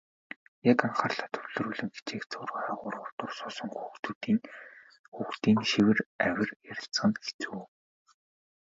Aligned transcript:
Яг 0.71 0.79
анхаарлаа 0.87 1.29
төвлөрүүлэн 1.33 1.89
хичээх 1.95 2.23
зуур 2.31 2.49
хойгуур 2.53 2.95
урдуур 3.03 3.31
суусан 3.37 3.69
хүүхдийн 5.15 5.59
шивэр 5.69 5.99
авир 6.27 6.49
ярилцах 6.71 7.05
нь 7.09 7.17
хэцүү. 7.23 7.59